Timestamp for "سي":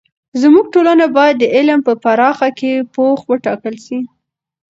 3.85-3.99